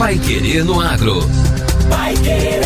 [0.00, 1.20] Pai Querer no Agro.
[1.90, 2.62] Pai Querer.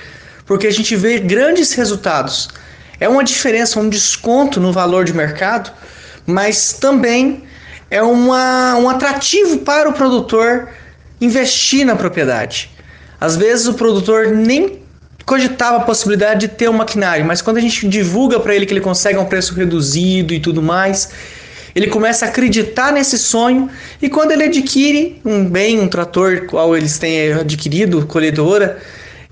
[0.47, 2.49] porque a gente vê grandes resultados.
[2.99, 5.71] É uma diferença, um desconto no valor de mercado,
[6.27, 7.45] mas também
[7.91, 10.69] é uma, um atrativo para o produtor
[11.21, 12.71] investir na propriedade.
[13.21, 14.81] Às vezes o produtor nem
[15.27, 18.73] cogitava a possibilidade de ter um maquinário, mas quando a gente divulga para ele que
[18.73, 21.11] ele consegue um preço reduzido e tudo mais,
[21.75, 23.69] ele começa a acreditar nesse sonho
[24.01, 28.79] e quando ele adquire um bem, um trator, qual eles têm adquirido, colhedora,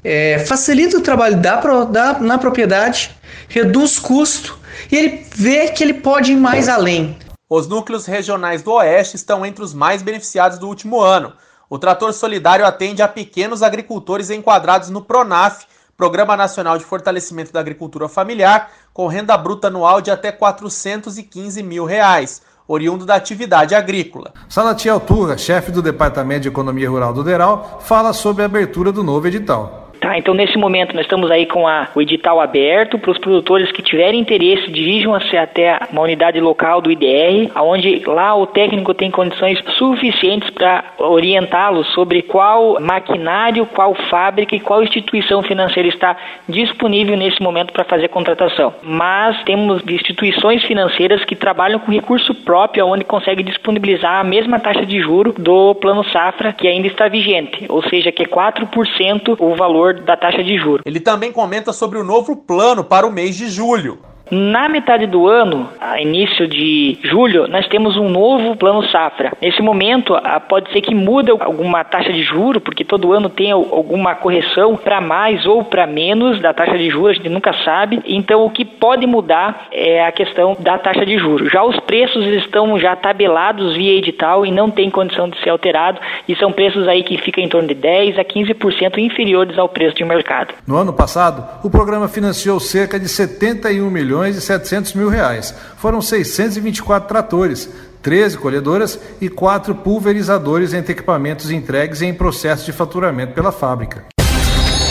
[0.04, 3.10] é, facilita o trabalho da, da, na propriedade,
[3.48, 4.58] reduz custo
[4.92, 7.16] e ele vê que ele pode ir mais além.
[7.50, 11.32] Os núcleos regionais do Oeste estão entre os mais beneficiados do último ano.
[11.70, 15.64] O Trator Solidário atende a pequenos agricultores enquadrados no PRONAF,
[15.96, 21.86] Programa Nacional de Fortalecimento da Agricultura Familiar, com renda bruta anual de até 415 mil
[21.86, 24.34] reais, oriundo da atividade agrícola.
[24.46, 29.02] Salatiel Turra, chefe do Departamento de Economia Rural do DERAL, fala sobre a abertura do
[29.02, 29.87] novo edital.
[30.00, 33.72] Tá, então nesse momento nós estamos aí com a, o edital aberto para os produtores
[33.72, 39.10] que tiverem interesse, dirijam-se até uma unidade local do IDR, onde lá o técnico tem
[39.10, 46.16] condições suficientes para orientá-los sobre qual maquinário, qual fábrica e qual instituição financeira está
[46.48, 48.74] disponível nesse momento para fazer contratação.
[48.82, 54.86] Mas temos instituições financeiras que trabalham com recurso próprio, onde consegue disponibilizar a mesma taxa
[54.86, 59.54] de juro do plano safra que ainda está vigente, ou seja, que é 4% o
[59.56, 60.82] valor da taxa de juros.
[60.84, 63.98] Ele também comenta sobre o novo plano para o mês de julho.
[64.30, 69.32] Na metade do ano, a início de julho, nós temos um novo plano safra.
[69.40, 70.14] Nesse momento,
[70.48, 75.00] pode ser que mude alguma taxa de juro, porque todo ano tem alguma correção para
[75.00, 78.02] mais ou para menos da taxa de juros, a gente nunca sabe.
[78.06, 81.50] Então, o que pode mudar é a questão da taxa de juros.
[81.50, 86.00] Já os preços estão já tabelados via edital e não tem condição de ser alterado,
[86.28, 89.96] e são preços aí que ficam em torno de 10 a 15% inferiores ao preço
[89.96, 90.54] de mercado.
[90.66, 95.54] No ano passado, o programa financiou cerca de 71 milhões milhões e 700 mil reais.
[95.76, 97.68] Foram 624 tratores,
[98.02, 104.04] 13 colhedoras e 4 pulverizadores entre equipamentos entregues em processo de faturamento pela fábrica.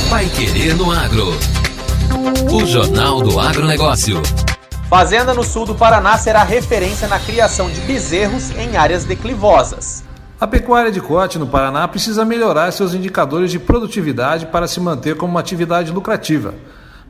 [0.09, 1.27] Vai Querer no Agro.
[2.51, 4.21] O Jornal do Agronegócio.
[4.89, 10.05] Fazenda no sul do Paraná será referência na criação de bezerros em áreas declivosas.
[10.39, 15.17] A pecuária de corte no Paraná precisa melhorar seus indicadores de produtividade para se manter
[15.17, 16.53] como uma atividade lucrativa.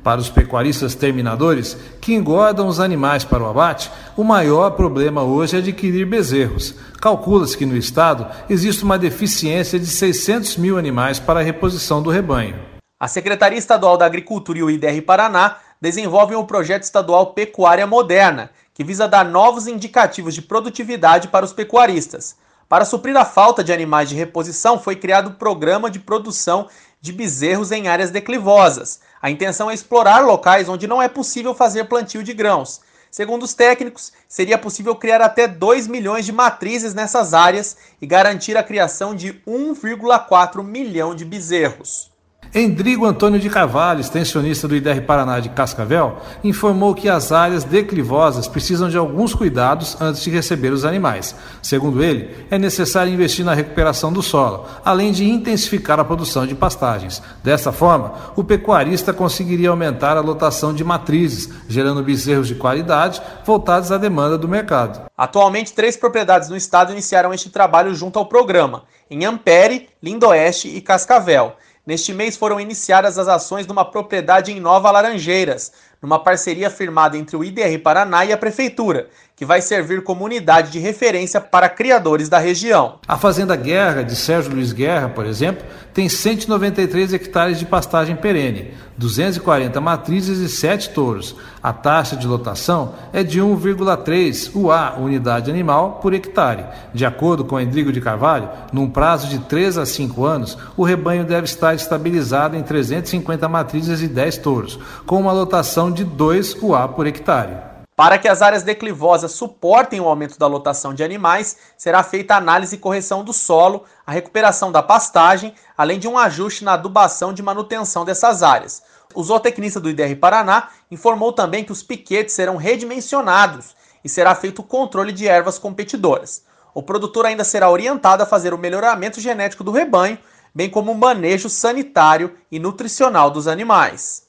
[0.07, 5.57] Para os pecuaristas terminadores, que engordam os animais para o abate, o maior problema hoje
[5.57, 6.73] é adquirir bezerros.
[7.01, 12.09] Calcula-se que no estado existe uma deficiência de 600 mil animais para a reposição do
[12.09, 12.55] rebanho.
[12.97, 18.49] A Secretaria Estadual da Agricultura e o IDR Paraná desenvolvem o projeto estadual Pecuária Moderna,
[18.73, 22.37] que visa dar novos indicativos de produtividade para os pecuaristas.
[22.69, 26.67] Para suprir a falta de animais de reposição, foi criado o Programa de Produção
[26.99, 31.85] de Bezerros em Áreas Declivosas, a intenção é explorar locais onde não é possível fazer
[31.85, 32.81] plantio de grãos.
[33.09, 38.57] Segundo os técnicos, seria possível criar até 2 milhões de matrizes nessas áreas e garantir
[38.57, 42.11] a criação de 1,4 milhão de bezerros.
[42.55, 48.47] Endrigo Antônio de Carvalho, extensionista do IDR Paraná de Cascavel, informou que as áreas declivosas
[48.47, 51.35] precisam de alguns cuidados antes de receber os animais.
[51.61, 56.55] Segundo ele, é necessário investir na recuperação do solo, além de intensificar a produção de
[56.55, 57.21] pastagens.
[57.43, 63.91] Dessa forma, o pecuarista conseguiria aumentar a lotação de matrizes, gerando bezerros de qualidade voltados
[63.91, 65.07] à demanda do mercado.
[65.17, 70.81] Atualmente, três propriedades no estado iniciaram este trabalho junto ao programa, em Ampere, Lindoeste e
[70.81, 71.53] Cascavel.
[71.87, 75.71] Neste mês foram iniciadas as ações numa propriedade em Nova Laranjeiras,
[76.01, 79.07] numa parceria firmada entre o IDR Paraná e a Prefeitura,
[79.37, 82.95] que vai servir como unidade de referência para criadores da região.
[83.07, 85.63] A Fazenda Guerra, de Sérgio Luiz Guerra, por exemplo,
[85.93, 91.35] tem 193 hectares de pastagem perene, 240 matrizes e 7 touros.
[91.61, 96.65] A taxa de lotação é de 1,3 UA, unidade animal, por hectare.
[96.91, 101.23] De acordo com Endrigo de Carvalho, num prazo de 3 a 5 anos, o rebanho
[101.23, 106.87] deve estar estabilizado em 350 matrizes e 10 touros, com uma lotação de 2 UA
[106.89, 107.77] por hectare.
[107.97, 112.37] Para que as áreas declivosas suportem o aumento da lotação de animais, será feita a
[112.37, 117.33] análise e correção do solo, a recuperação da pastagem, além de um ajuste na adubação
[117.33, 118.83] de manutenção dessas áreas.
[119.15, 124.59] O zootecnista do IDR Paraná informou também que os piquetes serão redimensionados e será feito
[124.59, 126.43] o controle de ervas competidoras.
[126.75, 130.19] O produtor ainda será orientado a fazer o melhoramento genético do rebanho,
[130.53, 134.26] bem como o manejo sanitário e nutricional dos animais.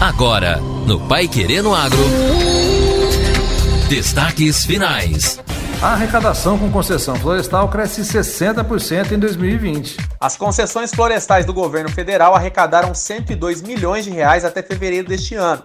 [0.00, 1.98] Agora, no Pai Querendo Agro.
[3.88, 5.38] Destaques finais.
[5.80, 9.96] A arrecadação com concessão florestal cresce 60% em 2020.
[10.20, 15.62] As concessões florestais do governo federal arrecadaram 102 milhões de reais até fevereiro deste ano.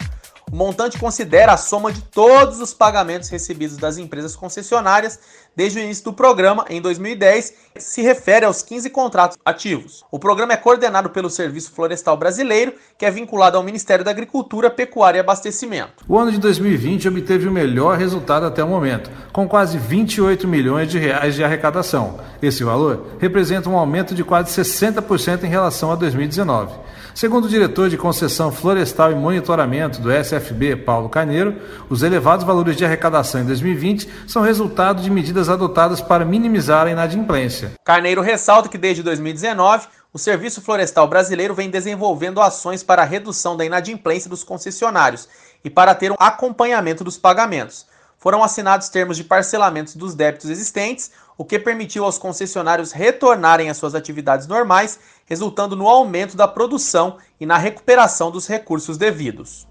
[0.52, 5.20] O montante considera a soma de todos os pagamentos recebidos das empresas concessionárias
[5.56, 10.04] desde o início do programa, em 2010, se refere aos 15 contratos ativos.
[10.12, 14.70] O programa é coordenado pelo Serviço Florestal Brasileiro, que é vinculado ao Ministério da Agricultura,
[14.70, 16.04] Pecuária e Abastecimento.
[16.08, 20.90] O ano de 2020 obteve o melhor resultado até o momento, com quase 28 milhões
[20.90, 22.20] de reais de arrecadação.
[22.42, 26.74] Esse valor representa um aumento de quase 60% em relação a 2019.
[27.14, 31.56] Segundo o diretor de concessão florestal e monitoramento do SFB, Paulo Carneiro,
[31.90, 36.92] os elevados valores de arrecadação em 2020 são resultado de medidas adotadas para minimizar a
[36.92, 37.74] inadimplência.
[37.84, 43.56] Carneiro ressalta que desde 2019 o Serviço Florestal Brasileiro vem desenvolvendo ações para a redução
[43.56, 45.28] da inadimplência dos concessionários
[45.64, 47.86] e para ter um acompanhamento dos pagamentos.
[48.18, 53.78] Foram assinados termos de parcelamento dos débitos existentes, o que permitiu aos concessionários retornarem às
[53.78, 59.66] suas atividades normais, resultando no aumento da produção e na recuperação dos recursos devidos.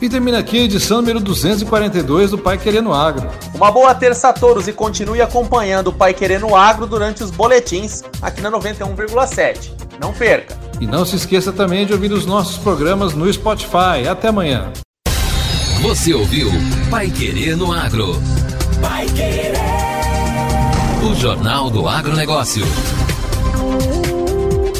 [0.00, 3.28] E termina aqui a edição número 242 do Pai Querendo Agro.
[3.54, 8.02] Uma boa terça a todos e continue acompanhando o Pai Querendo Agro durante os boletins
[8.20, 9.70] aqui na 91,7.
[10.00, 10.58] Não perca!
[10.80, 14.08] E não se esqueça também de ouvir os nossos programas no Spotify.
[14.10, 14.72] Até amanhã.
[15.82, 16.50] Você ouviu
[16.90, 18.20] Pai Querendo Agro.
[18.80, 19.54] Pai Querer.
[21.08, 22.64] O Jornal do Agronegócio.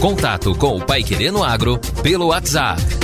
[0.00, 3.03] Contato com o Pai Querendo Agro pelo WhatsApp